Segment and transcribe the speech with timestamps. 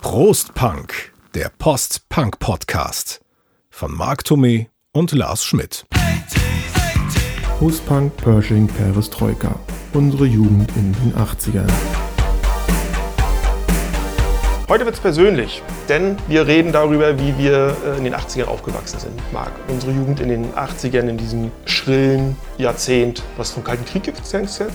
[0.00, 3.20] Prost Punk, der Post-Punk-Podcast
[3.70, 5.86] von Marc Thomé und Lars Schmidt.
[7.62, 9.54] Postpunk, Pershing, Perestroika.
[9.92, 12.01] Unsere Jugend in den 80ern.
[14.72, 18.98] Heute wird es persönlich, denn wir reden darüber, wie wir äh, in den 80ern aufgewachsen
[18.98, 19.12] sind.
[19.30, 24.10] Marc, unsere Jugend in den 80ern, in diesem schrillen Jahrzehnt, was vom Kalten Krieg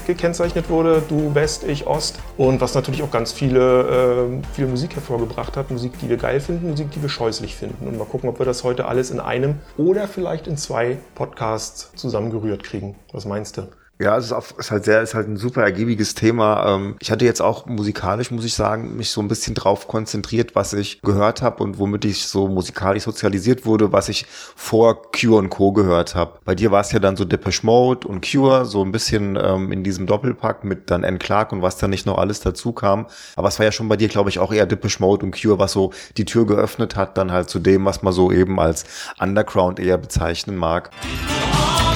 [0.05, 2.20] gekennzeichnet wurde, du West, ich Ost.
[2.38, 5.71] Und was natürlich auch ganz viele, äh, viele Musik hervorgebracht hat.
[5.71, 7.88] Musik, die wir geil finden, Musik, die wir scheußlich finden.
[7.88, 11.91] Und mal gucken, ob wir das heute alles in einem oder vielleicht in zwei Podcasts
[11.95, 12.95] zusammengerührt kriegen.
[13.13, 13.63] Was meinst du?
[13.99, 16.75] Ja, es ist, auf, ist halt sehr, ist halt ein super ergiebiges Thema.
[16.75, 20.53] Ähm, ich hatte jetzt auch musikalisch, muss ich sagen, mich so ein bisschen drauf konzentriert,
[20.53, 25.37] was ich gehört habe und womit ich so musikalisch sozialisiert wurde, was ich vor Cure
[25.37, 25.71] und Co.
[25.71, 26.37] gehört habe.
[26.45, 29.71] Bei dir war es ja dann so Depeche Mode und Cure, so ein bisschen ähm,
[29.71, 31.17] in diesem Doppelpack mit dann N.
[31.17, 33.07] Clark und was da nicht noch alles dazu kam.
[33.35, 35.57] Aber es war ja schon bei dir, glaube ich, auch eher Depeche Mode und Cure,
[35.57, 38.85] was so die Tür geöffnet hat, dann halt zu dem, was man so eben als
[39.20, 40.91] Underground eher bezeichnen mag.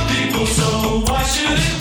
[0.07, 1.80] People, so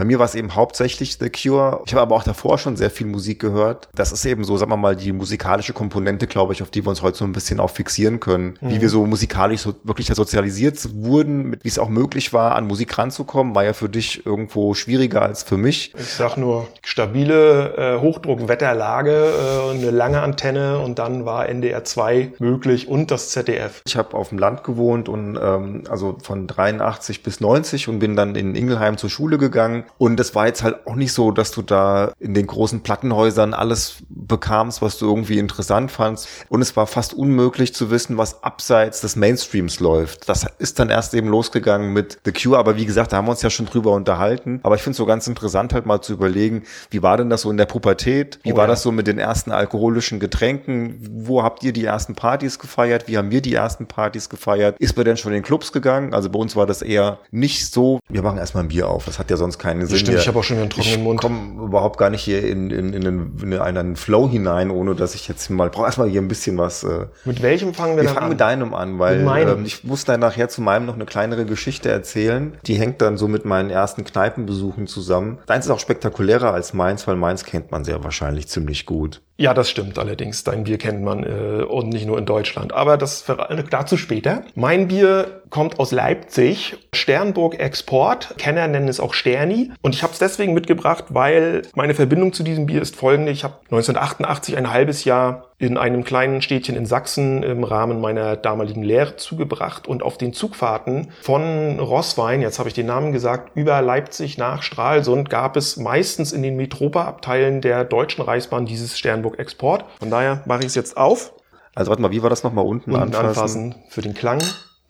[0.00, 1.82] Bei mir war es eben hauptsächlich The Cure.
[1.84, 3.90] Ich habe aber auch davor schon sehr viel Musik gehört.
[3.94, 6.88] Das ist eben so, sagen wir mal, die musikalische Komponente, glaube ich, auf die wir
[6.88, 8.56] uns heute so ein bisschen auch fixieren können.
[8.62, 8.70] Mhm.
[8.70, 12.96] Wie wir so musikalisch so wirklich sozialisiert wurden, wie es auch möglich war, an Musik
[12.96, 15.92] ranzukommen, war ja für dich irgendwo schwieriger als für mich.
[15.98, 22.32] Ich sag nur, stabile äh, Hochdruckwetterlage, äh, eine lange Antenne und dann war NDR 2
[22.38, 23.82] möglich und das ZDF.
[23.84, 28.16] Ich habe auf dem Land gewohnt und ähm, also von 83 bis 90 und bin
[28.16, 31.50] dann in Ingelheim zur Schule gegangen und es war jetzt halt auch nicht so, dass
[31.50, 36.28] du da in den großen Plattenhäusern alles bekamst, was du irgendwie interessant fandst.
[36.48, 40.28] Und es war fast unmöglich zu wissen, was abseits des Mainstreams läuft.
[40.28, 42.58] Das ist dann erst eben losgegangen mit The Cure.
[42.58, 44.60] Aber wie gesagt, da haben wir uns ja schon drüber unterhalten.
[44.62, 47.42] Aber ich finde es so ganz interessant halt mal zu überlegen, wie war denn das
[47.42, 48.38] so in der Pubertät?
[48.42, 48.70] Wie oh, war ja.
[48.70, 50.98] das so mit den ersten alkoholischen Getränken?
[51.24, 53.08] Wo habt ihr die ersten Partys gefeiert?
[53.08, 54.76] Wie haben wir die ersten Partys gefeiert?
[54.78, 56.14] Ist man denn schon in den Clubs gegangen?
[56.14, 58.00] Also bei uns war das eher nicht so.
[58.08, 59.04] Wir machen erstmal ein Bier auf.
[59.04, 59.98] Das hat ja sonst keinen Sinn.
[59.98, 61.20] Stimmt, ich habe auch schon einen trockenen Mund.
[61.20, 64.94] Ich komme überhaupt gar nicht hier in, in, in, einen, in einen Flow hinein, ohne
[64.94, 66.84] dass ich jetzt mal, brauche erstmal hier ein bisschen was.
[66.84, 68.30] Äh, mit welchem fangen wir, wir dann fangen an?
[68.30, 71.88] mit deinem an, weil ähm, ich muss dann nachher zu meinem noch eine kleinere Geschichte
[71.88, 72.56] erzählen.
[72.66, 75.38] Die hängt dann so mit meinen ersten Kneipenbesuchen zusammen.
[75.46, 79.22] Deins ist auch spektakulärer als meins, weil meins kennt man sehr wahrscheinlich ziemlich gut.
[79.40, 80.44] Ja, das stimmt allerdings.
[80.44, 82.74] Dein Bier kennt man äh, und nicht nur in Deutschland.
[82.74, 83.24] Aber das
[83.70, 84.42] dazu später.
[84.54, 88.34] Mein Bier kommt aus Leipzig, Sternburg Export.
[88.38, 89.72] Kenner nennen es auch Sterni.
[89.82, 93.32] Und ich habe es deswegen mitgebracht, weil meine Verbindung zu diesem Bier ist folgende.
[93.32, 98.36] Ich habe 1988 ein halbes Jahr in einem kleinen Städtchen in Sachsen im Rahmen meiner
[98.36, 103.50] damaligen Lehre zugebracht und auf den Zugfahrten von Rosswein, jetzt habe ich den Namen gesagt,
[103.54, 109.38] über Leipzig nach Stralsund gab es meistens in den Metropa-Abteilen der Deutschen Reichsbahn dieses Sternburg
[109.38, 109.84] Export.
[109.98, 111.34] Von daher mache ich es jetzt auf.
[111.74, 113.28] Also warte mal, wie war das nochmal unten, unten anfassen?
[113.28, 113.74] anfassen?
[113.90, 114.40] Für den Klang.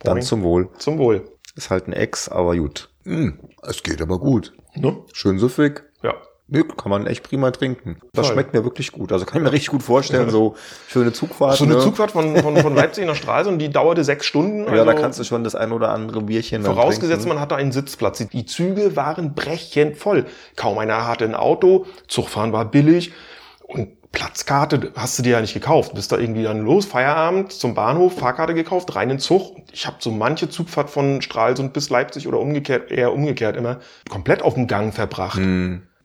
[0.02, 0.68] Dann zum Wohl.
[0.78, 1.24] Zum Wohl.
[1.56, 2.88] Ist halt ein Ex, aber gut.
[3.04, 3.30] Mm,
[3.62, 4.52] es geht aber gut.
[4.74, 4.96] Ne?
[5.12, 5.82] Schön süffig.
[6.02, 6.14] Ja.
[6.52, 8.00] Nö, kann man echt prima trinken.
[8.12, 8.34] Das Voll.
[8.34, 9.12] schmeckt mir wirklich gut.
[9.12, 10.56] Also kann ich mir richtig gut vorstellen, so
[10.88, 11.56] schöne Zugfahrt.
[11.56, 11.80] So eine ne?
[11.80, 14.62] Zugfahrt von, von, von Leipzig nach Stralsund, die dauerte sechs Stunden.
[14.62, 17.54] Also ja, da also kannst du schon das ein oder andere Bierchen Vorausgesetzt, man hatte
[17.54, 18.18] einen Sitzplatz.
[18.18, 20.26] Die Züge waren brechend voll.
[20.56, 21.86] Kaum einer hatte ein Auto.
[22.08, 23.12] Zugfahren war billig.
[23.62, 25.94] Und Platzkarte hast du dir ja nicht gekauft.
[25.94, 29.56] Bist da irgendwie dann los, Feierabend zum Bahnhof, Fahrkarte gekauft, rein in Zug.
[29.72, 34.42] Ich habe so manche Zugfahrt von Stralsund bis Leipzig oder umgekehrt, eher umgekehrt immer, komplett
[34.42, 35.38] auf dem Gang verbracht.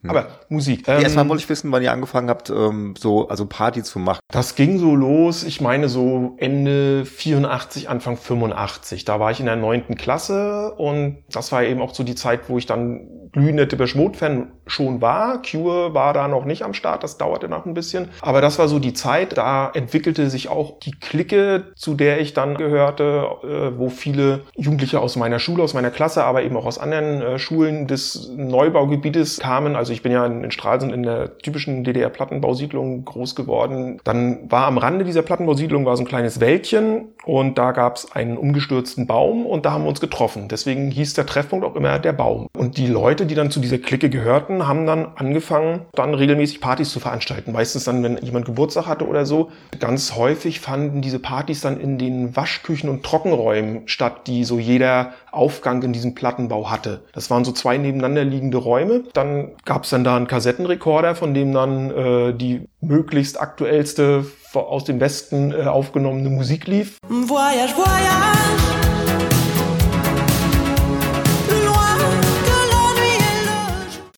[0.06, 0.10] Mm.
[0.10, 0.86] Aber Musik.
[0.88, 4.20] Ähm, Erstmal wollte ich wissen, wann ihr angefangen habt, ähm, so also Party zu machen.
[4.32, 9.04] Das ging so los, ich meine so Ende 84, Anfang 85.
[9.04, 12.48] Da war ich in der neunten Klasse und das war eben auch so die Zeit,
[12.48, 15.42] wo ich dann glühender Depeche Mode-Fan schon war.
[15.42, 18.08] Cure war da noch nicht am Start, das dauerte noch ein bisschen.
[18.22, 22.32] Aber das war so die Zeit, da entwickelte sich auch die Clique, zu der ich
[22.32, 26.64] dann gehörte, äh, wo viele Jugendliche aus meiner Schule, aus meiner Klasse, aber eben auch
[26.64, 29.76] aus anderen äh, Schulen des Neubaugebietes kamen.
[29.76, 33.98] Also ich bin ja in Stralsund in der typischen DDR-Plattenbausiedlung groß geworden.
[34.04, 38.12] Dann war am Rande dieser Plattenbausiedlung war so ein kleines Wäldchen und da gab es
[38.12, 40.48] einen umgestürzten Baum und da haben wir uns getroffen.
[40.48, 42.46] Deswegen hieß der Treffpunkt auch immer der Baum.
[42.54, 46.90] Und die Leute, die dann zu dieser Clique gehörten, haben dann angefangen, dann regelmäßig Partys
[46.90, 47.52] zu veranstalten.
[47.52, 49.50] Meistens dann, wenn jemand Geburtstag hatte oder so.
[49.80, 55.12] Ganz häufig fanden diese Partys dann in den Waschküchen und Trockenräumen statt, die so jeder
[55.36, 57.02] Aufgang in diesem Plattenbau hatte.
[57.12, 59.04] Das waren so zwei nebeneinander liegende Räume.
[59.12, 64.84] Dann gab es dann da einen Kassettenrekorder, von dem dann äh, die möglichst aktuellste aus
[64.84, 66.98] dem Westen äh, aufgenommene Musik lief.
[67.08, 68.75] Voyage, voyage.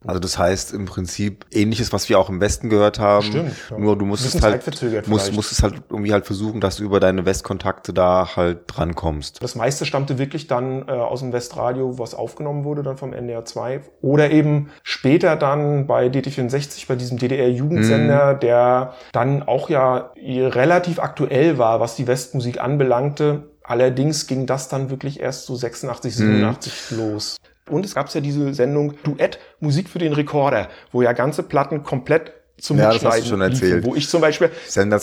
[0.09, 3.27] Also das heißt im Prinzip ähnliches, was wir auch im Westen gehört haben.
[3.27, 3.79] Stimmt, ja.
[3.79, 7.93] Nur du musstest halt, musst, musstest halt irgendwie halt versuchen, dass du über deine Westkontakte
[7.93, 9.43] da halt drankommst.
[9.43, 13.45] Das meiste stammte wirklich dann äh, aus dem Westradio, was aufgenommen wurde dann vom NDR
[13.45, 13.83] 2.
[14.01, 18.41] Oder eben später dann bei DT64, bei diesem DDR-Jugendsender, Mhm.
[18.41, 23.51] der dann auch ja relativ aktuell war, was die Westmusik anbelangte.
[23.63, 26.33] Allerdings ging das dann wirklich erst so 86, Mhm.
[26.39, 27.37] 87 los.
[27.69, 31.83] Und es gab ja diese Sendung Duett Musik für den Rekorder, wo ja ganze Platten
[31.83, 33.85] komplett zum Ja, das hast du Mitschneiden schon erzählt.
[33.85, 34.51] wo ich zum Beispiel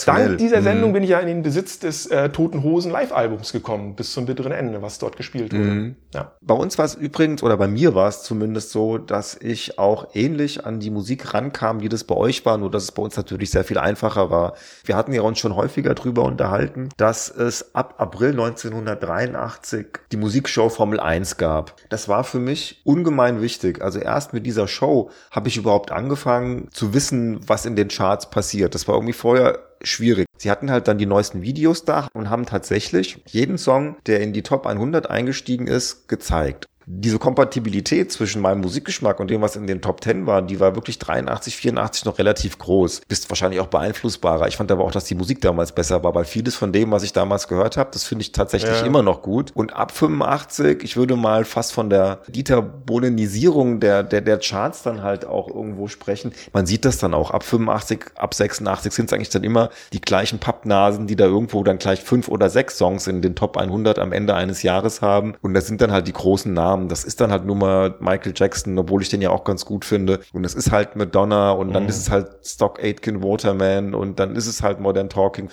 [0.05, 0.93] dank dieser Sendung Mhm.
[0.93, 4.51] bin ich ja in den Besitz des äh, Toten Hosen Live-Albums gekommen, bis zum bitteren
[4.51, 5.63] Ende, was dort gespielt wurde.
[5.63, 5.95] Mhm.
[6.13, 6.33] Ja.
[6.41, 10.07] Bei uns war es übrigens, oder bei mir war es zumindest so, dass ich auch
[10.13, 13.15] ähnlich an die Musik rankam, wie das bei euch war, nur dass es bei uns
[13.17, 14.53] natürlich sehr viel einfacher war.
[14.83, 20.69] Wir hatten ja uns schon häufiger drüber unterhalten, dass es ab April 1983 die Musikshow
[20.69, 21.75] Formel 1 gab.
[21.89, 23.81] Das war für mich ungemein wichtig.
[23.81, 28.29] Also erst mit dieser Show habe ich überhaupt angefangen zu wissen, was in den Charts
[28.29, 28.75] passiert.
[28.75, 30.25] Das war irgendwie vorher schwierig.
[30.37, 34.33] Sie hatten halt dann die neuesten Videos da und haben tatsächlich jeden Song, der in
[34.33, 36.67] die Top 100 eingestiegen ist, gezeigt.
[36.87, 40.75] Diese Kompatibilität zwischen meinem Musikgeschmack und dem, was in den Top 10 war, die war
[40.75, 43.01] wirklich 83, 84 noch relativ groß.
[43.07, 44.47] Bist wahrscheinlich auch beeinflussbarer.
[44.47, 47.03] Ich fand aber auch, dass die Musik damals besser war, weil vieles von dem, was
[47.03, 48.85] ich damals gehört habe, das finde ich tatsächlich Ja.
[48.85, 49.51] immer noch gut.
[49.55, 54.83] Und ab 85, ich würde mal fast von der Dieter Bohlenisierung der, der, der Charts
[54.83, 56.33] dann halt auch irgendwo sprechen.
[56.53, 57.31] Man sieht das dann auch.
[57.31, 61.63] Ab 85, ab 86 sind es eigentlich dann immer die gleichen Pappnasen, die da irgendwo
[61.63, 65.35] dann gleich fünf oder sechs Songs in den Top 100 am Ende eines Jahres haben.
[65.41, 66.74] Und das sind dann halt die großen Namen.
[66.87, 69.85] Das ist dann halt nur mal Michael Jackson, obwohl ich den ja auch ganz gut
[69.85, 70.19] finde.
[70.33, 74.35] Und es ist halt Madonna und dann ist es halt Stock Aitken Waterman und dann
[74.35, 75.49] ist es halt Modern Talking.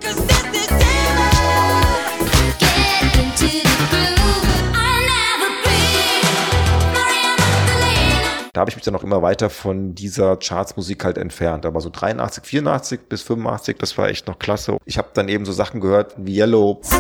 [8.54, 11.64] Da habe ich mich dann auch immer weiter von dieser Chartsmusik halt entfernt.
[11.64, 14.76] Aber so 83, 84 bis 85, das war echt noch klasse.
[14.84, 16.98] Ich habe dann eben so Sachen gehört wie Yellow, So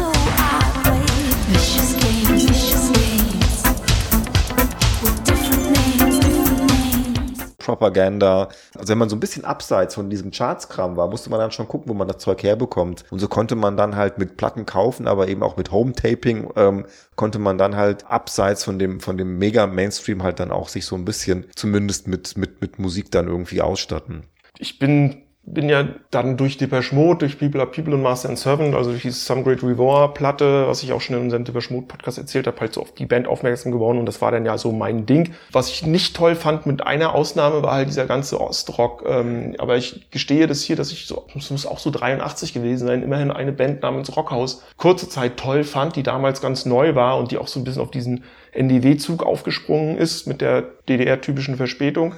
[7.62, 8.48] Propaganda.
[8.76, 11.68] Also wenn man so ein bisschen abseits von diesem Chartskram war, musste man dann schon
[11.68, 13.04] gucken, wo man das Zeug herbekommt.
[13.10, 16.86] Und so konnte man dann halt mit Platten kaufen, aber eben auch mit Home-Taping ähm,
[17.16, 20.96] konnte man dann halt abseits von dem von dem Mega-Mainstream halt dann auch sich so
[20.96, 24.24] ein bisschen zumindest mit mit mit Musik dann irgendwie ausstatten.
[24.58, 28.38] Ich bin bin ja dann durch Depeche Mode, durch People Are People und Master and
[28.38, 31.72] Servant, also durch diese Some Great Reward Platte, was ich auch schon in unserem Depeche
[31.72, 34.46] Mode Podcast erzählt habe, halt so auf die Band aufmerksam geworden und das war dann
[34.46, 35.34] ja so mein Ding.
[35.50, 39.04] Was ich nicht toll fand, mit einer Ausnahme, war halt dieser ganze Ostrock.
[39.06, 42.86] Ähm, aber ich gestehe das hier, dass ich so, es muss auch so 83 gewesen
[42.86, 47.18] sein, immerhin eine Band namens Rockhaus kurze Zeit toll fand, die damals ganz neu war
[47.18, 52.14] und die auch so ein bisschen auf diesen NDW-Zug aufgesprungen ist mit der DDR-typischen Verspätung.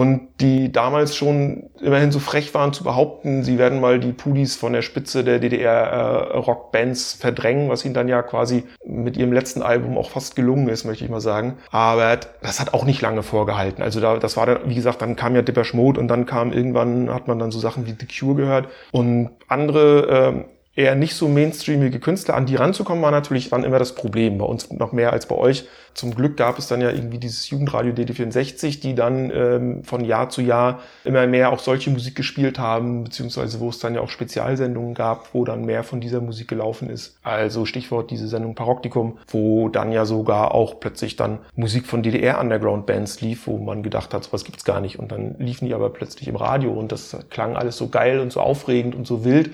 [0.00, 4.56] Und die damals schon immerhin so frech waren zu behaupten, sie werden mal die Pudis
[4.56, 9.98] von der Spitze der DDR-Rockbands verdrängen, was ihnen dann ja quasi mit ihrem letzten Album
[9.98, 11.58] auch fast gelungen ist, möchte ich mal sagen.
[11.70, 13.82] Aber das hat auch nicht lange vorgehalten.
[13.82, 16.54] Also da, das war dann, wie gesagt, dann kam ja Depeche Mode und dann kam
[16.54, 20.44] irgendwann, hat man dann so Sachen wie The Cure gehört und andere ähm,
[20.80, 24.38] eher nicht so mainstreamige Künstler, an die ranzukommen, war natürlich dann immer das Problem.
[24.38, 25.66] Bei uns noch mehr als bei euch.
[25.94, 30.30] Zum Glück gab es dann ja irgendwie dieses Jugendradio DD64, die dann ähm, von Jahr
[30.30, 34.08] zu Jahr immer mehr auch solche Musik gespielt haben, beziehungsweise wo es dann ja auch
[34.08, 37.18] Spezialsendungen gab, wo dann mehr von dieser Musik gelaufen ist.
[37.22, 43.20] Also Stichwort diese Sendung Paroktikum, wo dann ja sogar auch plötzlich dann Musik von DDR-Underground-Bands
[43.20, 44.98] lief, wo man gedacht hat, sowas gibt's gar nicht.
[44.98, 48.32] Und dann liefen die aber plötzlich im Radio und das klang alles so geil und
[48.32, 49.50] so aufregend und so wild.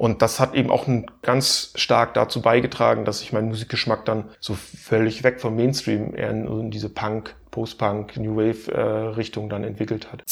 [0.00, 0.86] Und das hat eben auch
[1.20, 6.30] ganz stark dazu beigetragen, dass sich mein Musikgeschmack dann so völlig weg vom Mainstream eher
[6.30, 10.22] in, in diese Punk, Post-Punk, New Wave äh, dann entwickelt hat.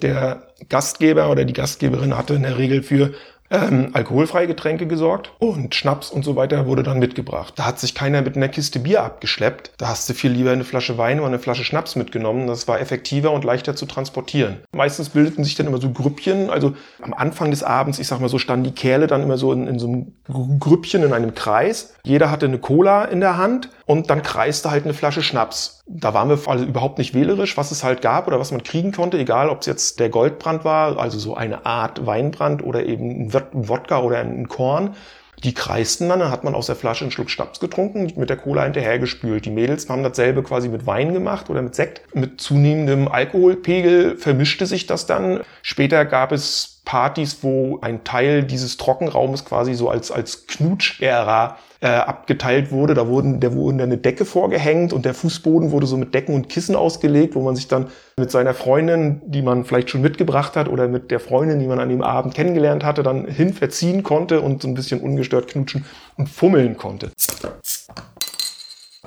[0.00, 3.12] Der Gastgeber oder die Gastgeberin hatte in der Regel für
[3.54, 7.54] ähm, alkoholfreie Getränke gesorgt und Schnaps und so weiter wurde dann mitgebracht.
[7.56, 9.72] Da hat sich keiner mit einer Kiste Bier abgeschleppt.
[9.78, 12.46] Da hast du viel lieber eine Flasche Wein oder eine Flasche Schnaps mitgenommen.
[12.46, 14.58] Das war effektiver und leichter zu transportieren.
[14.72, 16.50] Meistens bildeten sich dann immer so Grüppchen.
[16.50, 19.52] Also am Anfang des Abends, ich sag mal so, standen die Kerle dann immer so
[19.52, 21.94] in, in so einem Grüppchen in einem Kreis.
[22.04, 25.82] Jeder hatte eine Cola in der Hand und dann kreiste halt eine Flasche Schnaps.
[25.86, 28.92] Da waren wir also überhaupt nicht wählerisch, was es halt gab oder was man kriegen
[28.92, 33.26] konnte, egal ob es jetzt der Goldbrand war, also so eine Art Weinbrand oder eben
[33.26, 34.94] ein Wodka oder ein Korn.
[35.42, 38.38] Die kreisten dann, dann hat man aus der Flasche einen Schluck Schnaps getrunken, mit der
[38.38, 39.44] Cola hinterhergespült.
[39.44, 42.14] Die Mädels haben dasselbe quasi mit Wein gemacht oder mit Sekt.
[42.14, 45.40] Mit zunehmendem Alkoholpegel vermischte sich das dann.
[45.60, 51.88] Später gab es Partys, wo ein Teil dieses Trockenraumes quasi so als, als Knutsch-Ära äh,
[51.88, 52.94] abgeteilt wurde.
[52.94, 56.48] Da wurden, der wurde eine Decke vorgehängt und der Fußboden wurde so mit Decken und
[56.48, 57.88] Kissen ausgelegt, wo man sich dann
[58.18, 61.80] mit seiner Freundin, die man vielleicht schon mitgebracht hat, oder mit der Freundin, die man
[61.80, 65.84] an dem Abend kennengelernt hatte, dann hin verziehen konnte und so ein bisschen ungestört knutschen
[66.16, 67.10] und fummeln konnte.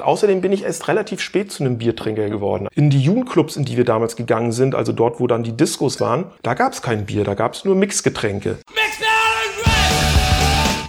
[0.02, 2.68] Außerdem bin ich erst relativ spät zu einem Biertrinker geworden.
[2.76, 6.00] In die Jugendclubs, in die wir damals gegangen sind, also dort, wo dann die Diskos
[6.00, 8.58] waren, da gab es kein Bier, da gab es nur Mixgetränke.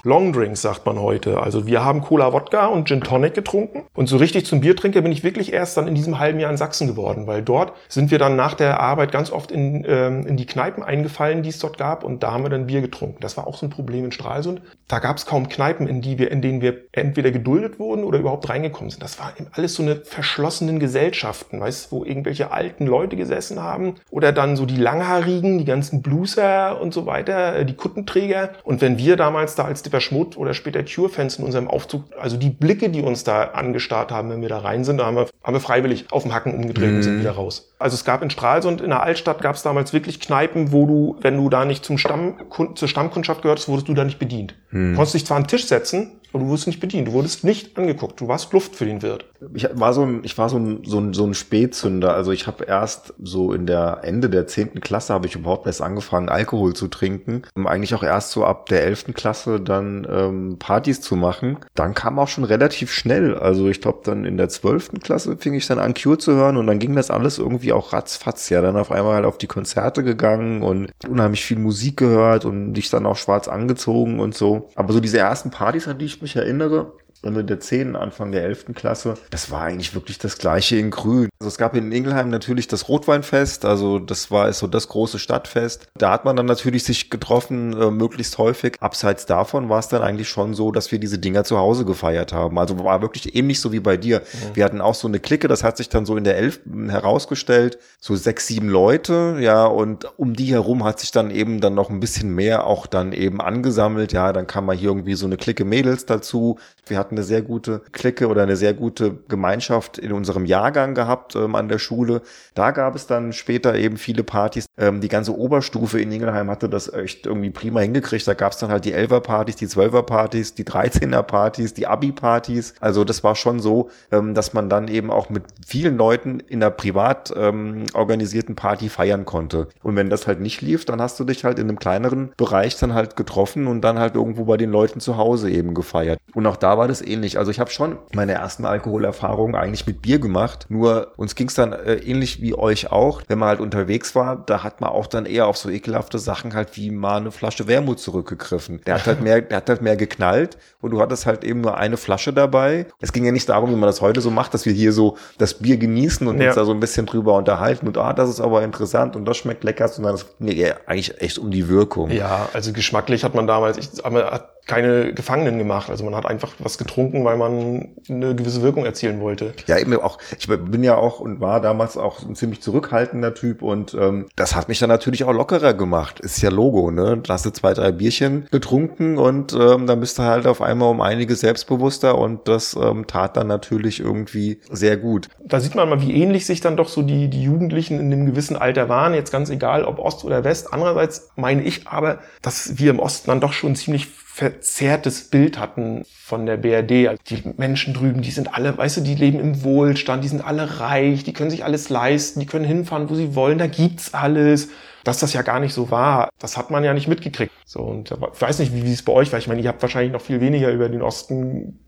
[0.05, 1.41] Longdrinks sagt man heute.
[1.41, 3.85] Also wir haben Cola Wodka und Gin Tonic getrunken.
[3.95, 6.57] Und so richtig zum Biertrinker bin ich wirklich erst dann in diesem halben Jahr in
[6.57, 10.37] Sachsen geworden, weil dort sind wir dann nach der Arbeit ganz oft in, ähm, in
[10.37, 12.05] die Kneipen eingefallen, die es dort gab.
[12.05, 13.19] Und da haben wir dann Bier getrunken.
[13.21, 14.63] Das war auch so ein Problem in Stralsund.
[14.87, 18.19] Da gab es kaum Kneipen, in, die wir, in denen wir entweder geduldet wurden oder
[18.19, 19.03] überhaupt reingekommen sind.
[19.03, 23.95] Das war eben alles so eine verschlossenen Gesellschaften, weißt wo irgendwelche alten Leute gesessen haben.
[24.11, 28.51] Oder dann so die Langhaarigen, die ganzen Blueser und so weiter, äh, die Kuttenträger.
[28.65, 32.37] Und wenn wir damals da als Depeche Mode oder später Cure-Fans in unserem Aufzug, also
[32.37, 35.27] die Blicke, die uns da angestarrt haben, wenn wir da rein sind, da haben wir,
[35.43, 37.75] haben wir freiwillig auf dem Hacken umgedreht und sind wieder raus.
[37.79, 41.17] Also es gab in Stralsund, in der Altstadt gab es damals wirklich Kneipen, wo du,
[41.21, 42.35] wenn du da nicht zum Stamm,
[42.75, 44.55] zur Stammkundschaft gehörtest, wurdest du da nicht bedient.
[44.71, 47.09] Du konntest dich zwar an den Tisch setzen, aber du wurdest nicht bedient.
[47.09, 48.21] Du wurdest nicht angeguckt.
[48.21, 49.25] Du warst Luft für den Wirt.
[49.55, 52.13] Ich war so ein, ich war so ein, so ein, so ein Spätzünder.
[52.13, 55.81] Also ich habe erst so in der Ende der zehnten Klasse habe ich überhaupt erst
[55.81, 57.43] angefangen, Alkohol zu trinken.
[57.55, 61.59] Um eigentlich auch erst so ab der elften Klasse dann ähm, Partys zu machen.
[61.75, 63.37] Dann kam auch schon relativ schnell.
[63.37, 66.57] Also ich glaube dann in der zwölften Klasse fing ich dann an, Cure zu hören
[66.57, 68.49] und dann ging das alles irgendwie auch ratzfatz.
[68.51, 72.75] Ja, dann auf einmal halt auf die Konzerte gegangen und unheimlich viel Musik gehört und
[72.75, 74.69] dich dann auch schwarz angezogen und so.
[74.75, 78.45] Aber so diese ersten Partys, an die ich mich erinnere, Ende der 10., Anfang der
[78.45, 78.67] 11.
[78.75, 79.15] Klasse.
[79.31, 81.29] Das war eigentlich wirklich das gleiche in Grün.
[81.41, 85.87] Also es gab in Ingelheim natürlich das Rotweinfest, also das war so das große Stadtfest.
[85.97, 88.77] Da hat man dann natürlich sich getroffen, äh, möglichst häufig.
[88.81, 92.33] Abseits davon war es dann eigentlich schon so, dass wir diese Dinger zu Hause gefeiert
[92.33, 92.59] haben.
[92.59, 94.23] Also war wirklich ähnlich so wie bei dir.
[94.55, 96.61] Wir hatten auch so eine Clique, das hat sich dann so in der 11.
[96.89, 101.75] herausgestellt, so sechs, sieben Leute, ja, und um die herum hat sich dann eben dann
[101.75, 104.13] noch ein bisschen mehr auch dann eben angesammelt.
[104.13, 106.59] Ja, dann kam mal hier irgendwie so eine Clique Mädels dazu.
[106.87, 111.37] Wir hatten eine sehr gute Clique oder eine sehr gute Gemeinschaft in unserem Jahrgang gehabt
[111.37, 112.23] ähm, an der Schule.
[112.55, 114.67] Da gab es dann später eben viele Partys.
[114.77, 118.27] Ähm, die ganze Oberstufe in Ingelheim hatte das echt irgendwie prima hingekriegt.
[118.27, 122.75] Da gab es dann halt die 11er-Partys, die 12er-Partys, die 13er-Partys, die Abi-Partys.
[122.81, 126.63] Also das war schon so, ähm, dass man dann eben auch mit vielen Leuten in
[126.63, 129.69] einer privat ähm, organisierten Party feiern konnte.
[129.83, 132.77] Und wenn das halt nicht lief, dann hast du dich halt in einem kleineren Bereich
[132.77, 136.19] dann halt getroffen und dann halt irgendwo bei den Leuten zu Hause eben gefeiert.
[136.35, 137.39] Und auch da war das ähnlich.
[137.39, 140.67] Also ich habe schon meine ersten Alkoholerfahrungen eigentlich mit Bier gemacht.
[140.69, 143.23] Nur uns ging es dann äh, ähnlich wie euch auch.
[143.29, 146.55] Wenn man halt unterwegs war, da hat man auch dann eher auf so ekelhafte Sachen
[146.55, 148.81] halt wie mal eine Flasche Wermut zurückgegriffen.
[148.87, 151.77] Der hat halt mehr, der hat halt mehr geknallt und du hattest halt eben nur
[151.77, 152.87] eine Flasche dabei.
[153.01, 155.17] Es ging ja nicht darum, wie man das heute so macht, dass wir hier so
[155.39, 156.49] das Bier genießen und Ja.
[156.49, 159.37] uns da so ein bisschen drüber unterhalten und ah, das ist aber interessant und das
[159.37, 162.11] schmeckt lecker, sondern es ging ja eigentlich echt um die Wirkung.
[162.11, 165.91] Ja, also geschmacklich hat man damals, ich, man hat keine Gefangenen gemacht.
[165.91, 169.55] Also man hat einfach was getrunken, weil man eine gewisse Wirkung erzielen wollte.
[169.67, 173.63] Ja, eben auch, ich bin ja auch und war damals auch ein ziemlich zurückhaltender Typ
[173.63, 176.21] und ähm, das hat mich dann natürlich auch lockerer gemacht.
[176.21, 177.19] Ist ja Logo, ne?
[177.27, 180.91] Da hast du zwei, drei Bierchen getrunken und ähm, dann bist du halt auf einmal
[180.91, 185.29] um einiges selbstbewusster und das ähm, tat dann natürlich irgendwie sehr gut.
[185.43, 188.27] Da sieht man mal, wie ähnlich sich dann doch so die, die Jugendlichen in einem
[188.27, 189.15] gewissen Alter waren.
[189.15, 190.75] Jetzt ganz egal, ob Ost oder West.
[190.75, 194.09] Andererseits meine ich aber, dass wir im Osten dann doch schon ziemlich
[194.39, 197.09] verzerrtes Bild hatten von der BRD.
[197.09, 200.47] Also die Menschen drüben, die sind alle, weißt du, die leben im Wohlstand, die sind
[200.47, 204.15] alle reich, die können sich alles leisten, die können hinfahren, wo sie wollen, da gibt's
[204.15, 204.69] alles.
[205.03, 207.53] Dass das ja gar nicht so war, das hat man ja nicht mitgekriegt.
[207.65, 209.39] So, und ich weiß nicht, wie, wie es bei euch war.
[209.39, 211.81] Ich meine, ihr habt wahrscheinlich noch viel weniger über den Osten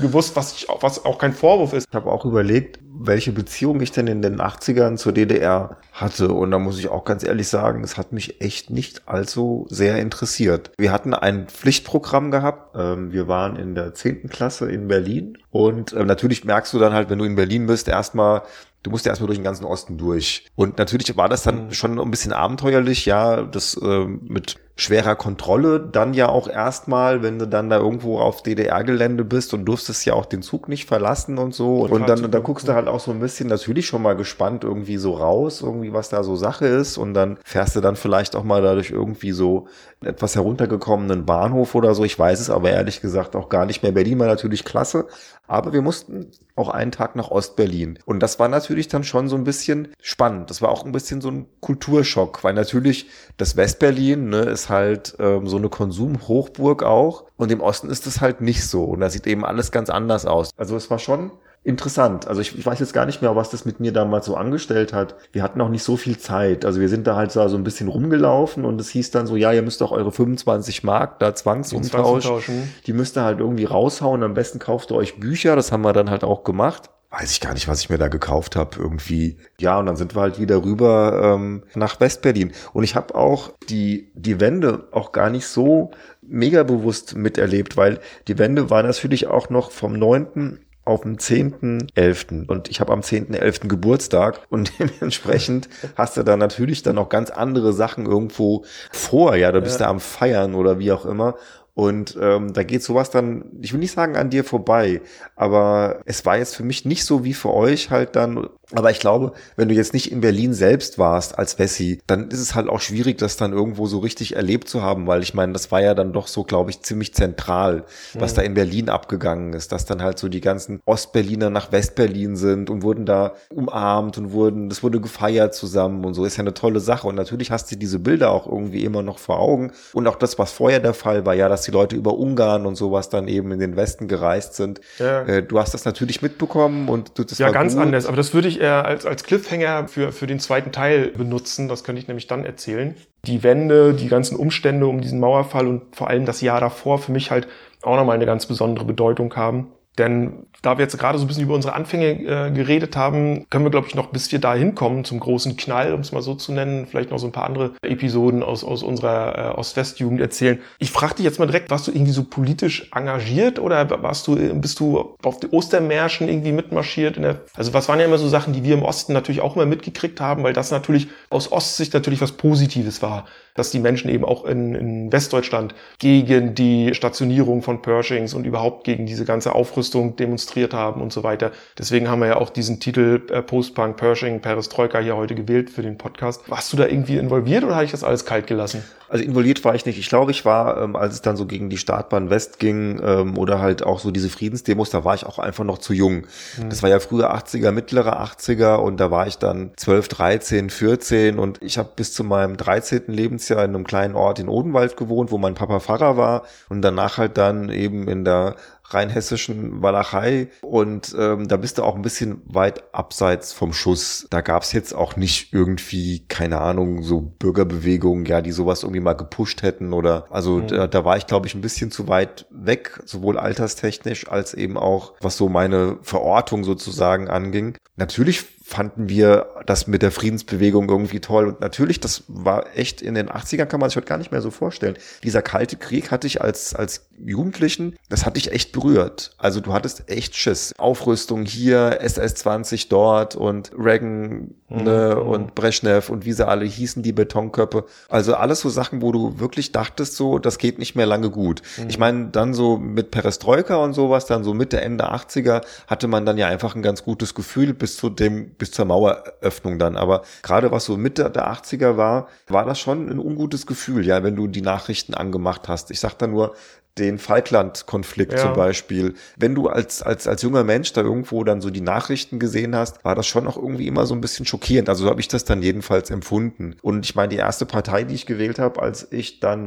[0.00, 1.86] gewusst, was, ich, was auch kein Vorwurf ist.
[1.88, 6.32] Ich habe auch überlegt, welche Beziehung ich denn in den 80ern zur DDR hatte.
[6.32, 9.98] Und da muss ich auch ganz ehrlich sagen, es hat mich echt nicht allzu sehr
[9.98, 10.70] interessiert.
[10.78, 12.76] Wir hatten ein Pflichtprogramm gehabt.
[12.76, 14.28] Ähm, Wir waren in der 10.
[14.28, 15.38] Klasse in Berlin.
[15.50, 18.42] Und ähm, natürlich merkst du dann halt, wenn du in Berlin bist, erstmal,
[18.82, 20.46] du musst ja erstmal durch den ganzen Osten durch.
[20.54, 25.78] Und natürlich war das dann schon ein bisschen abenteuerlich, ja, das ähm, mit schwerer Kontrolle
[25.78, 30.14] dann ja auch erstmal, wenn du dann da irgendwo auf DDR-Gelände bist und durftest ja
[30.14, 31.82] auch den Zug nicht verlassen und so.
[31.82, 34.64] Und, und dann, da guckst du halt auch so ein bisschen natürlich schon mal gespannt
[34.64, 36.98] irgendwie so raus, irgendwie was da so Sache ist.
[36.98, 39.68] Und dann fährst du dann vielleicht auch mal dadurch irgendwie so
[40.02, 42.04] etwas heruntergekommenen Bahnhof oder so.
[42.04, 43.92] Ich weiß es aber ehrlich gesagt auch gar nicht mehr.
[43.92, 45.06] Berlin war natürlich klasse,
[45.46, 47.98] aber wir mussten auch einen Tag nach Ostberlin.
[48.06, 50.50] Und das war natürlich dann schon so ein bisschen spannend.
[50.50, 55.16] Das war auch ein bisschen so ein Kulturschock, weil natürlich das Westberlin ne, ist halt
[55.18, 57.24] ähm, so eine Konsumhochburg auch.
[57.36, 58.84] Und im Osten ist es halt nicht so.
[58.84, 60.50] Und da sieht eben alles ganz anders aus.
[60.56, 61.32] Also es war schon
[61.64, 62.28] interessant.
[62.28, 64.92] Also ich, ich weiß jetzt gar nicht mehr, was das mit mir damals so angestellt
[64.92, 65.16] hat.
[65.32, 66.64] Wir hatten auch nicht so viel Zeit.
[66.64, 69.50] Also wir sind da halt so ein bisschen rumgelaufen und es hieß dann so, ja,
[69.52, 72.70] ihr müsst auch eure 25 Mark da zwangsumtauschen.
[72.86, 74.22] Die müsst ihr halt irgendwie raushauen.
[74.22, 75.56] Am besten kauft ihr euch Bücher.
[75.56, 76.90] Das haben wir dann halt auch gemacht.
[77.16, 78.76] Weiß ich gar nicht, was ich mir da gekauft habe.
[78.78, 79.36] Irgendwie.
[79.60, 82.52] Ja, und dann sind wir halt wieder rüber ähm, nach Westberlin.
[82.72, 85.92] Und ich habe auch die, die Wende auch gar nicht so
[86.22, 92.46] mega bewusst miterlebt, weil die Wende war natürlich auch noch vom 9 auf dem 10.11.
[92.46, 93.68] und ich habe am 10.11.
[93.68, 99.50] Geburtstag und dementsprechend hast du da natürlich dann noch ganz andere Sachen irgendwo vor, ja,
[99.50, 99.86] da bist Ja.
[99.86, 101.36] du am Feiern oder wie auch immer
[101.74, 105.02] und ähm, da geht sowas dann, ich will nicht sagen an dir vorbei,
[105.34, 109.00] aber es war jetzt für mich nicht so wie für euch halt dann, aber ich
[109.00, 112.68] glaube, wenn du jetzt nicht in Berlin selbst warst als Wessi, dann ist es halt
[112.68, 115.80] auch schwierig, das dann irgendwo so richtig erlebt zu haben, weil ich meine, das war
[115.82, 119.84] ja dann doch so, glaube ich, ziemlich zentral, was da in Berlin abgegangen ist, dass
[119.84, 124.68] dann halt so die ganzen Ostberliner nach Westberlin sind und wurden da umarmt und wurden,
[124.68, 127.76] das wurde gefeiert zusammen und so, ist ja eine tolle Sache und natürlich hast du
[127.76, 131.26] diese Bilder auch irgendwie immer noch vor Augen und auch das, was vorher der Fall
[131.26, 134.54] war, ja, dass die Leute über Ungarn und sowas dann eben in den Westen gereist
[134.54, 134.80] sind.
[134.98, 135.22] Ja.
[135.22, 137.82] Äh, du hast das natürlich mitbekommen und du, das Ja, ganz gut.
[137.82, 138.06] anders.
[138.06, 141.68] Aber das würde ich eher als, als Cliffhanger für, für den zweiten Teil benutzen.
[141.68, 142.94] Das könnte ich nämlich dann erzählen.
[143.26, 147.12] Die Wende, die ganzen Umstände um diesen Mauerfall und vor allem das Jahr davor für
[147.12, 147.48] mich halt
[147.82, 149.72] auch nochmal eine ganz besondere Bedeutung haben.
[149.98, 153.64] Denn da wir jetzt gerade so ein bisschen über unsere Anfänge äh, geredet haben, können
[153.64, 156.34] wir, glaube ich, noch bis wir da hinkommen zum großen Knall, um es mal so
[156.34, 160.60] zu nennen, vielleicht noch so ein paar andere Episoden aus, aus unserer äh, Ost-West-Jugend erzählen.
[160.78, 164.36] Ich frage dich jetzt mal direkt, warst du irgendwie so politisch engagiert oder warst du,
[164.60, 167.16] bist du auf die Ostermärschen irgendwie mitmarschiert?
[167.16, 169.54] In der, also was waren ja immer so Sachen, die wir im Osten natürlich auch
[169.54, 174.10] immer mitgekriegt haben, weil das natürlich aus Ostsicht natürlich was Positives war, dass die Menschen
[174.10, 179.54] eben auch in, in Westdeutschland gegen die Stationierung von Pershings und überhaupt gegen diese ganze
[179.54, 181.52] Aufrüstung demonstriert haben und so weiter.
[181.78, 185.82] Deswegen haben wir ja auch diesen Titel äh, Post-Punk, Pershing, Perestroika hier heute gewählt für
[185.82, 186.42] den Podcast.
[186.50, 188.82] Warst du da irgendwie involviert oder habe ich das alles kalt gelassen?
[189.08, 189.98] Also involviert war ich nicht.
[189.98, 193.38] Ich glaube, ich war, ähm, als es dann so gegen die Startbahn West ging ähm,
[193.38, 196.26] oder halt auch so diese Friedensdemos, da war ich auch einfach noch zu jung.
[196.68, 201.38] Das war ja früher 80er, mittlere 80er und da war ich dann 12, 13, 14
[201.38, 203.04] und ich habe bis zu meinem 13.
[203.06, 207.18] Lebensjahr in einem kleinen Ort in Odenwald gewohnt, wo mein Papa Pfarrer war und danach
[207.18, 212.42] halt dann eben in der rheinhessischen Walachei und ähm, da bist du auch ein bisschen
[212.46, 214.26] weit abseits vom Schuss.
[214.30, 219.14] Da gab's jetzt auch nicht irgendwie, keine Ahnung, so Bürgerbewegungen, ja, die sowas irgendwie mal
[219.14, 223.00] gepusht hätten oder also da, da war ich, glaube ich, ein bisschen zu weit weg,
[223.04, 227.76] sowohl alterstechnisch als eben auch, was so meine Verortung sozusagen anging.
[227.96, 231.48] Natürlich fanden wir das mit der Friedensbewegung irgendwie toll.
[231.48, 234.40] Und natürlich, das war echt in den 80ern, kann man sich heute gar nicht mehr
[234.40, 234.96] so vorstellen.
[235.22, 239.30] Dieser kalte Krieg hatte ich als, als Jugendlichen, das hat dich echt berührt.
[239.38, 240.74] Also du hattest echt Schiss.
[240.76, 247.12] Aufrüstung hier, SS-20 dort und Reagan ne, und Brezhnev und wie sie alle hießen, die
[247.12, 247.84] Betonköpfe.
[248.08, 251.62] Also alles so Sachen, wo du wirklich dachtest, so, das geht nicht mehr lange gut.
[251.88, 256.26] Ich meine, dann so mit Perestroika und sowas, dann so Mitte, Ende 80er, hatte man
[256.26, 259.96] dann ja einfach ein ganz gutes Gefühl bis zu dem, bis zur Maueröffnung dann.
[259.96, 264.22] Aber gerade was so Mitte der 80er war, war das schon ein ungutes Gefühl, ja,
[264.24, 265.92] wenn du die Nachrichten angemacht hast.
[265.92, 266.54] Ich sag da nur,
[266.98, 268.38] den Falkland-Konflikt Ja.
[268.38, 269.14] zum Beispiel.
[269.36, 273.04] Wenn du als, als, als junger Mensch da irgendwo dann so die Nachrichten gesehen hast,
[273.04, 274.88] war das schon auch irgendwie immer so ein bisschen schockierend.
[274.88, 276.76] Also so habe ich das dann jedenfalls empfunden.
[276.82, 279.64] Und ich meine, die erste Partei, die ich gewählt habe, als ich dann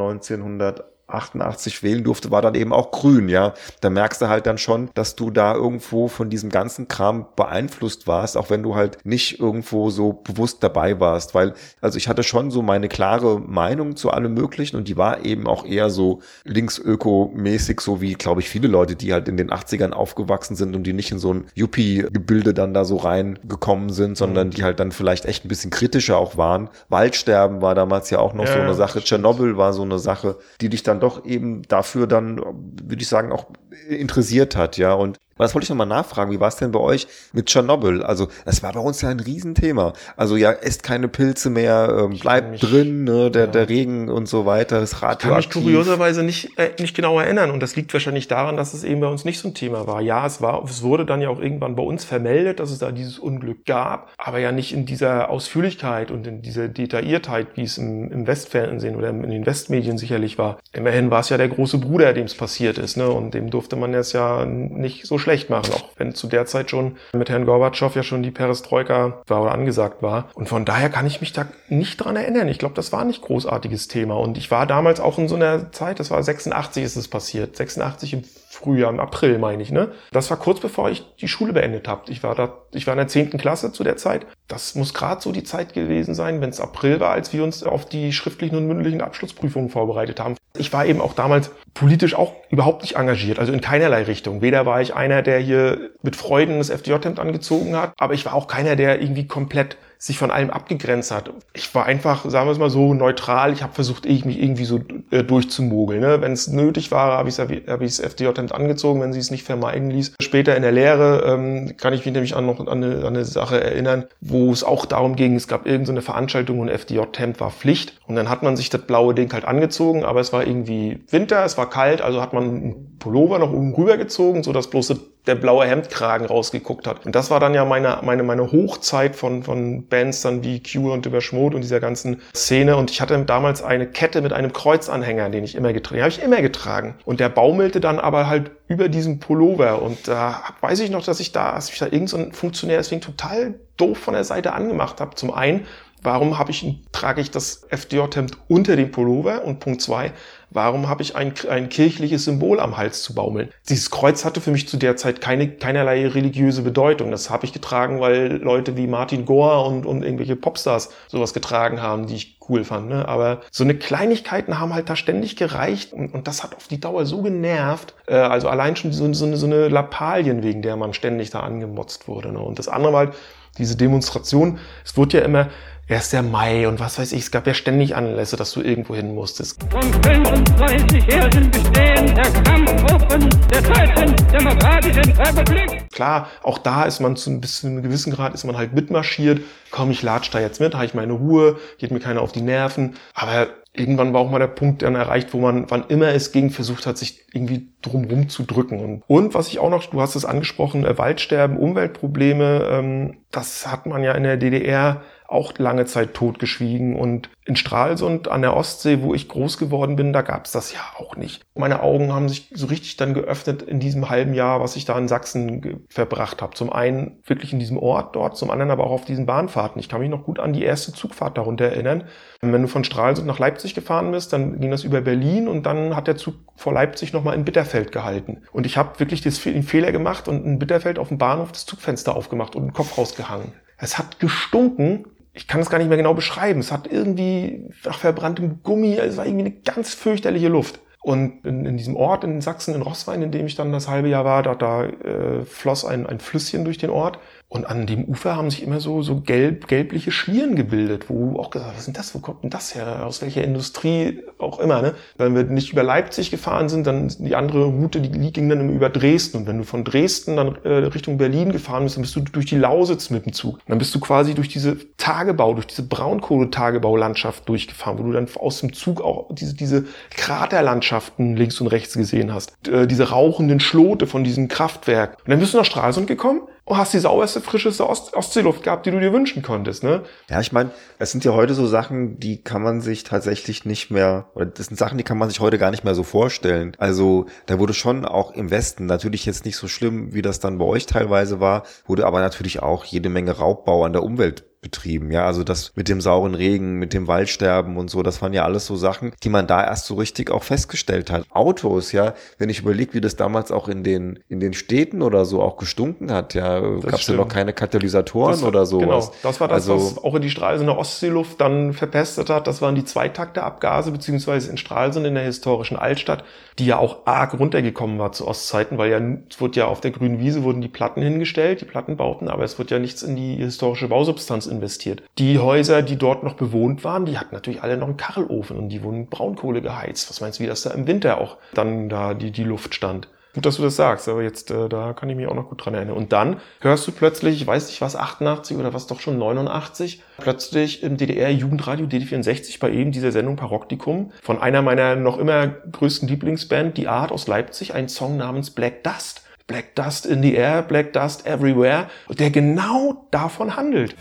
[1.07, 3.53] 1988 wählen durfte, war dann eben auch grün, ja.
[3.81, 8.07] Da merkst du halt dann schon, dass du da irgendwo von diesem ganzen Kram beeinflusst
[8.07, 12.23] warst, auch wenn du halt nicht irgendwo so bewusst dabei warst, weil, also ich hatte
[12.23, 16.19] schon so meine klare Meinung zu allem Möglichen und die war eben auch eher so
[16.45, 20.83] linksöko-mäßig, so wie, glaube ich, viele Leute, die halt in den 80ern aufgewachsen sind und
[20.83, 24.91] die nicht in so ein Yuppie-Gebilde dann da so reingekommen sind, sondern die halt dann
[24.91, 26.69] vielleicht echt ein bisschen kritischer auch waren.
[26.89, 29.01] Waldsterben war damals ja auch noch Ja, so eine Sache.
[29.01, 33.31] Tschernobyl war so eine Sache, die dich dann doch eben dafür dann, würde ich sagen,
[33.31, 33.47] auch
[33.89, 34.93] interessiert hat, ja.
[34.93, 36.31] Und Was wollte ich nochmal nachfragen?
[36.31, 38.03] Wie war es denn bei euch mit Tschernobyl?
[38.03, 39.93] Also, das war bei uns ja ein Riesenthema.
[40.15, 44.27] Also, ja, esst keine Pilze mehr, ähm, bleibt mich- drin, ne, der, der Regen und
[44.27, 45.63] so weiter, das kann mich radioaktiv.
[45.63, 47.51] kurioserweise nicht, äh, nicht genau erinnern.
[47.51, 50.01] Und das liegt wahrscheinlich daran, dass es eben bei uns nicht so ein Thema war.
[50.01, 52.91] Ja, es war, es wurde dann ja auch irgendwann bei uns vermeldet, dass es da
[52.91, 57.77] dieses Unglück gab, aber ja nicht in dieser Ausführlichkeit und in dieser Detailliertheit, wie es
[57.77, 60.59] im, im Westfernsehen oder in den Westmedien sicherlich war.
[60.73, 63.09] Immerhin war es ja der große Bruder, dem es passiert ist, ne?
[63.09, 66.69] Und dem durfte man es ja nicht so schlecht machen, auch wenn zu der Zeit
[66.69, 70.29] schon mit Herrn Gorbatschow ja schon die Perestroika war oder angesagt war.
[70.35, 72.47] Und von daher kann ich mich da nicht dran erinnern.
[72.47, 74.15] Ich glaube, das war nicht großartiges Thema.
[74.15, 77.57] Und ich war damals auch in so einer Zeit, das war 86 ist es passiert,
[77.57, 79.91] 86 im Frühjahr, im April meine ich, ne?
[80.11, 82.09] Das war kurz bevor ich die Schule beendet habe.
[82.09, 83.31] Ich war da, ich war in der 10.
[83.37, 84.25] Klasse zu der Zeit.
[84.47, 87.63] Das muss gerade so die Zeit gewesen sein, wenn es April war, als wir uns
[87.63, 90.37] auf die schriftlichen und mündlichen Abschlussprüfungen vorbereitet haben.
[90.57, 94.41] Ich war eben auch damals politisch auch überhaupt nicht engagiert, also in keinerlei Richtung.
[94.41, 98.33] Weder war ich einer, der hier mit Freuden das FDJ-Hemd angezogen hat, aber ich war
[98.33, 101.31] auch keiner, der irgendwie komplett sich von allem abgegrenzt hat.
[101.53, 103.53] Ich war einfach, sagen wir es mal so, neutral.
[103.53, 104.79] Ich habe versucht, ich mich irgendwie so
[105.11, 106.01] äh, durchzumogeln.
[106.01, 106.21] Ne?
[106.21, 109.89] Wenn es nötig war, habe ich hab ich's FDJ-Hemd angezogen, wenn sie es nicht vermeiden
[109.89, 110.13] ließ.
[110.21, 113.25] Später in der Lehre ähm, kann ich mich nämlich an noch an eine, an eine
[113.25, 117.99] Sache erinnern, wo es auch darum ging, es gab irgendeine Veranstaltung und FDJ-Hemd war Pflicht.
[118.07, 121.43] Und dann hat man sich das blaue Ding halt angezogen, aber es war irgendwie Winter,
[121.43, 124.87] es war kalt, also hat man einen Pullover noch oben rübergezogen, so dass bloß
[125.27, 127.05] der blaue Hemdkragen rausgeguckt hat.
[127.05, 130.93] Und das war dann ja meine, meine, meine Hochzeit von, von Bands dann wie Cure
[130.93, 132.77] und Überschmut und dieser ganzen Szene.
[132.77, 136.09] Und ich hatte damals eine Kette mit einem Kreuzanhänger, den ich immer getragen habe.
[136.09, 136.95] ich immer getragen.
[137.05, 139.81] Und der baumelte dann aber halt über diesem Pullover.
[139.81, 143.01] Und da weiß ich noch, dass ich da, dass ich da irgend so Funktionär deswegen
[143.01, 145.15] total doof von der Seite angemacht habe.
[145.15, 145.65] Zum einen,
[146.01, 149.43] warum habe ich, trage ich das FDJ-Hemd unter dem Pullover?
[149.45, 150.13] Und Punkt zwei,
[150.49, 153.49] warum habe ich ein, ein kirchliches Symbol am Hals zu baumeln?
[153.69, 157.11] Dieses Kreuz hatte für mich zu der Zeit keine, keinerlei religiöse Bedeutung.
[157.11, 161.81] Das habe ich getragen, weil Leute wie Martin Gore und, und irgendwelche Popstars sowas getragen
[161.81, 162.89] haben, die ich cool fand.
[162.89, 163.07] Ne?
[163.07, 166.79] Aber so eine Kleinigkeiten haben halt da ständig gereicht und, und das hat auf die
[166.79, 167.93] Dauer so genervt.
[168.07, 171.41] Äh, also allein schon so, so, eine, so eine Lappalien, wegen der man ständig da
[171.41, 172.31] angemotzt wurde.
[172.31, 172.39] Ne?
[172.39, 173.15] Und das andere war halt
[173.57, 174.59] diese Demonstration.
[174.85, 175.49] Es wurde ja immer
[175.89, 176.21] 1.
[176.23, 179.63] Mai und was weiß ich, es gab ja ständig Anlässe, dass du irgendwo hin musstest.
[179.71, 185.89] Von 35 Jahren bestehen der Kampfgruppen der Deutschen Demokratischen Republik.
[185.93, 189.39] Klar, auch da ist man zu, bis zu einem gewissen Grad ist man halt mitmarschiert.
[189.71, 192.41] Komm, ich latsch da jetzt mit, habe ich meine Ruhe, geht mir keiner auf die
[192.41, 192.95] Nerven.
[193.13, 196.49] Aber irgendwann war auch mal der Punkt dann erreicht, wo man, wann immer es ging,
[196.49, 198.79] versucht hat, sich irgendwie drumrum zu drücken.
[198.83, 203.67] Und, und was ich auch noch, du hast es angesprochen, äh, Waldsterben, Umweltprobleme, ähm, das
[203.67, 206.95] hat man ja in der DDR auch lange Zeit totgeschwiegen.
[206.95, 210.73] Und in Stralsund an der Ostsee, wo ich groß geworden bin, da gab es das
[210.73, 211.45] ja auch nicht.
[211.55, 214.97] Meine Augen haben sich so richtig dann geöffnet in diesem halben Jahr, was ich da
[214.97, 216.55] in Sachsen verbracht habe.
[216.55, 219.79] Zum einen wirklich in diesem Ort dort, zum anderen aber auch auf diesen Bahnfahrten.
[219.79, 222.05] Ich kann mich noch gut an die erste Zugfahrt darunter erinnern.
[222.41, 225.95] Wenn du von Stralsund nach Leipzig gefahren bist, dann ging das über Berlin und dann
[225.95, 228.43] hat der Zug vor Leipzig nochmal in Bitterfeld gehalten.
[228.51, 229.31] Und ich habe wirklich den
[229.63, 233.53] Fehler gemacht und in Bitterfeld auf dem Bahnhof das Zugfenster aufgemacht und den Kopf rausgehangen.
[233.77, 235.05] Es hat gestunken.
[235.37, 236.59] Ich kann es gar nicht mehr genau beschreiben.
[236.59, 240.79] Es hat irgendwie nach verbranntem Gummi, es war irgendwie eine ganz fürchterliche Luft.
[240.99, 244.09] Und in, in diesem Ort in Sachsen, in Rosswein, in dem ich dann das halbe
[244.09, 247.19] Jahr war, da, da äh, floss ein, ein Flüsschen durch den Ort.
[247.49, 251.49] Und an dem Ufer haben sich immer so, so gelb, gelbliche Schlieren gebildet, wo auch
[251.49, 252.13] gesagt, was denn das?
[252.13, 253.05] Wo kommt denn das her?
[253.05, 254.95] Aus welcher Industrie auch immer, ne?
[255.17, 258.89] Wenn wir nicht über Leipzig gefahren sind, dann die andere Route, die ging dann über
[258.89, 259.37] Dresden.
[259.37, 262.47] Und wenn du von Dresden dann äh, Richtung Berlin gefahren bist, dann bist du durch
[262.47, 263.55] die Lausitz mit dem Zug.
[263.55, 268.27] Und dann bist du quasi durch diese Tagebau, durch diese Braunkohletagebaulandschaft durchgefahren, wo du dann
[268.35, 272.67] aus dem Zug auch diese, diese Kraterlandschaften links und rechts gesehen hast.
[272.67, 275.17] Äh, diese rauchenden Schlote von diesem Kraftwerk.
[275.23, 278.85] Und dann bist du nach Stralsund gekommen und hast die sauberste, frischeste Ost Ostseeluft gehabt,
[278.85, 280.03] die du dir wünschen konntest, ne?
[280.29, 283.89] Ja, ich meine, es sind ja heute so Sachen, die kann man sich tatsächlich nicht
[283.89, 286.75] mehr, oder das sind Sachen, die kann man sich heute gar nicht mehr so vorstellen.
[286.77, 290.57] Also da wurde schon auch im Westen, natürlich jetzt nicht so schlimm, wie das dann
[290.57, 295.11] bei euch teilweise war, wurde aber natürlich auch jede Menge Raubbau an der Umwelt betrieben.
[295.11, 298.43] Ja, also das mit dem sauren Regen, mit dem Waldsterben und so, das waren ja
[298.43, 301.25] alles so Sachen, die man da erst so richtig auch festgestellt hat.
[301.29, 305.25] Autos, ja, wenn ich überlege, wie das damals auch in den, in den Städten oder
[305.25, 309.07] so auch gestunken hat, ja, gab es ja noch keine Katalysatoren Das- oder sowas.
[309.11, 312.47] Genau, das war das, also, was auch in die Stralsunder Ostseeluft dann verpestet hat.
[312.47, 316.23] Das waren die Zweitakterabgase, beziehungsweise in Stralsund in der historischen Altstadt,
[316.57, 319.91] die ja auch arg runtergekommen war zu Ostzeiten, weil ja, es wurde ja auf der
[319.91, 323.35] grünen Wiese wurden die Platten hingestellt, die Plattenbauten, aber es wird ja nichts in die
[323.35, 325.03] historische Bausubstanz investiert.
[325.17, 328.69] Die Häuser, die dort noch bewohnt waren, die hatten natürlich alle noch einen Kachelofen und
[328.69, 330.09] die wurden mit Braunkohle geheizt.
[330.09, 333.07] Was meinst du, wie das da im Winter auch dann da die, die Luft stand?
[333.37, 335.63] Gut, dass du das sagst, aber jetzt, äh, da kann ich mich auch noch gut
[335.63, 335.95] dran erinnern.
[335.95, 340.01] Und dann hörst du plötzlich, ich weiß nicht was, 88 oder was doch schon 89,
[340.17, 346.07] plötzlich im DDR-Jugendradio DD64 bei eben dieser Sendung Paroktikum von einer meiner noch immer größten
[346.07, 349.21] Lieblingsband, Die Art aus Leipzig, ein Song namens Black Dust.
[349.47, 353.95] Black Dust in the Air, Black Dust Everywhere, der genau davon handelt.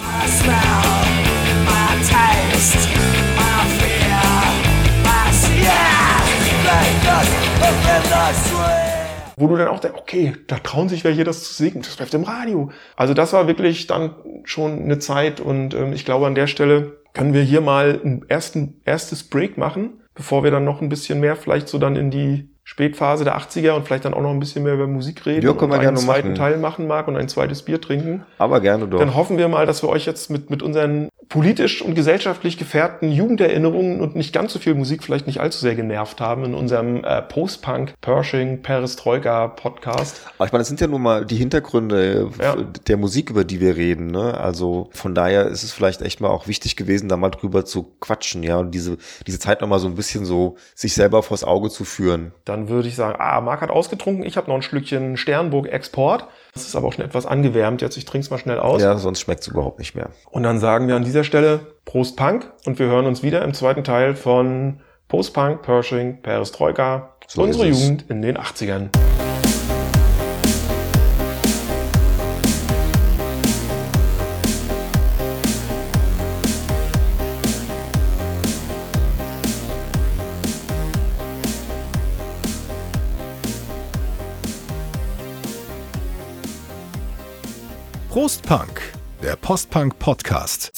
[9.37, 12.14] Wo du dann auch denkst, okay, da trauen sich welche das zu singen, das läuft
[12.14, 12.72] im Radio.
[12.96, 16.96] Also das war wirklich dann schon eine Zeit und ähm, ich glaube an der Stelle
[17.12, 21.20] können wir hier mal ein ersten, erstes Break machen, bevor wir dann noch ein bisschen
[21.20, 24.40] mehr vielleicht so dann in die Spätphase der 80er und vielleicht dann auch noch ein
[24.40, 26.35] bisschen mehr über Musik reden Ja, können wir und gerne einen zweiten machen.
[26.35, 28.24] Teil machen mag und ein zweites Bier trinken.
[28.38, 28.98] Aber gerne doch.
[28.98, 33.11] Dann hoffen wir mal, dass wir euch jetzt mit, mit unseren politisch und gesellschaftlich gefärbten
[33.11, 37.05] Jugenderinnerungen und nicht ganz so viel Musik vielleicht nicht allzu sehr genervt haben in unserem
[37.05, 40.21] äh, Post-Punk, Pershing, Perestroika Podcast.
[40.39, 42.57] Aber ich meine, das sind ja nun mal die Hintergründe äh, Ja.
[42.87, 44.07] der Musik, über die wir reden.
[44.07, 44.39] Ne?
[44.39, 47.83] Also von daher ist es vielleicht echt mal auch wichtig gewesen, da mal drüber zu
[48.01, 51.45] quatschen, ja, und diese, diese Zeit noch mal so ein bisschen so sich selber vors
[51.45, 52.33] Auge zu führen.
[52.45, 56.27] Dann würde ich sagen, ah, Marc hat ausgetrunken, ich habe noch ein Schlückchen Sternburg Export.
[56.55, 58.81] Das ist aber auch schon etwas angewärmt jetzt, ich trinke es mal schnell aus.
[58.81, 60.09] Ja, sonst schmeckt es überhaupt nicht mehr.
[60.31, 63.55] Und dann sagen wir an dieser Stelle Prost Punk und wir hören uns wieder im
[63.55, 67.68] zweiten Teil von Post-Punk, Pershing, Perestroika, So unsere.
[67.68, 68.88] Jugend in den 80ern.
[88.16, 88.81] Prost Punk,
[89.27, 90.71] der Postpunk Podcast.